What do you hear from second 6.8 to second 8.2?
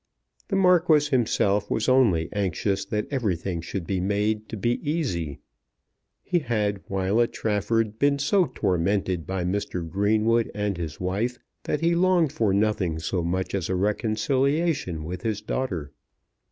while at Trafford, been